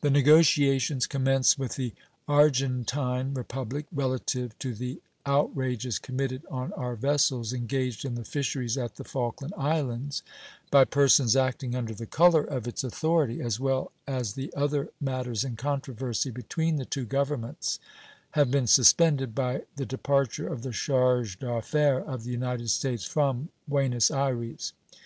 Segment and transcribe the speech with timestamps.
[0.00, 1.92] The negotiations commenced with the
[2.26, 8.96] Argentine Republic relative to the outrages committed on our vessels engaged in the fisheries at
[8.96, 10.22] the Falkland Islands
[10.70, 15.44] by persons acting under the color of its authority, as well as the other matters
[15.44, 17.78] in controversy between the two Governments,
[18.30, 23.50] have been suspended by the departure of the charge d'affaires of the United States from
[23.68, 24.72] Buenos Ayres.